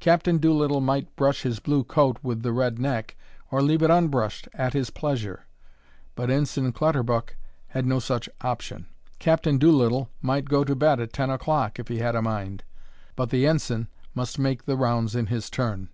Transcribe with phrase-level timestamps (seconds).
[0.00, 3.16] Captain Doolittle might brush his blue coat with the red neck,
[3.50, 5.46] or leave it unbrushed, at his pleasure;
[6.14, 7.36] but Ensign Clutterbuck
[7.68, 8.84] had no such option.
[9.18, 12.64] Captain Doolittle might go to bed at ten o'clock, if he had a mind;
[13.14, 15.88] but the Ensign must make the rounds in his turn.